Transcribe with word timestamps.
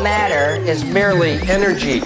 Matter 0.00 0.62
is 0.62 0.84
merely 0.84 1.40
energy 1.50 1.98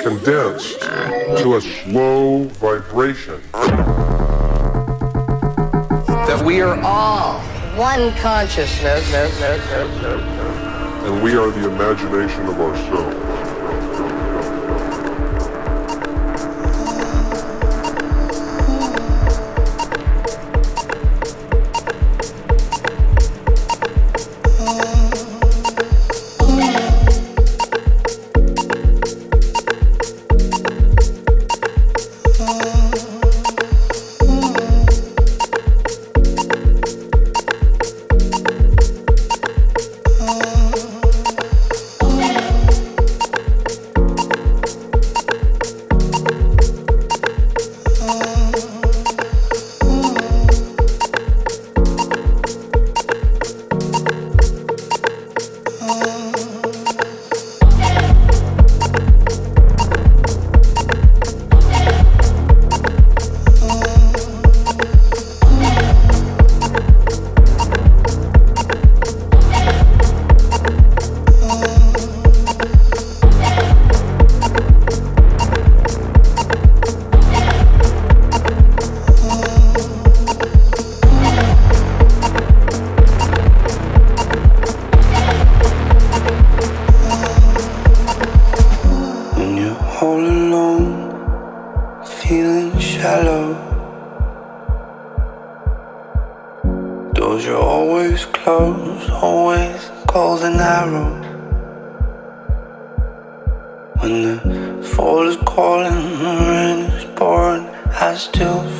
condensed 0.00 0.80
to 0.80 1.56
a 1.56 1.60
slow 1.60 2.44
vibration. 2.44 3.42
That 6.24 6.42
we 6.42 6.62
are 6.62 6.80
all 6.80 7.40
one 7.76 8.14
consciousness. 8.14 9.12
And 11.04 11.22
we 11.22 11.36
are 11.36 11.50
the 11.50 11.70
imagination 11.70 12.46
of 12.46 12.58
ourselves. 12.58 13.25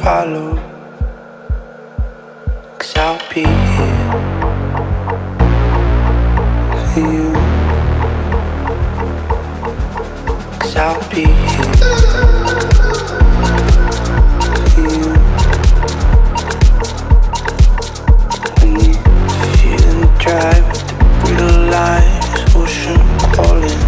follow. 0.07 0.55
Cause 2.79 2.95
I'll 2.97 3.19
be 3.35 3.43
here 3.43 3.99
for 6.91 7.07
you. 7.17 7.29
Cause 10.61 10.77
I'll 10.77 11.03
be 11.11 11.25
here 11.51 11.73
for 14.71 14.87
you. 14.95 15.11
When 18.61 18.73
you're 18.85 19.03
feeling 19.59 20.07
dry 20.23 20.55
with 20.69 20.83
the 20.87 20.97
brittle 21.19 21.59
lines, 21.75 22.55
ocean 22.55 23.01
calling. 23.35 23.81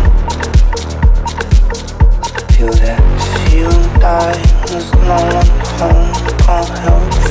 Feel 2.54 2.72
that 2.82 3.00
feeling 3.50 4.00
die. 4.00 4.48
there's 4.66 4.92
no 4.94 5.16
one 5.36 5.58
home. 5.78 6.07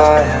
fire. 0.00 0.39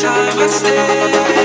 time 0.00 0.38
I 0.38 0.46
stay. 0.46 1.37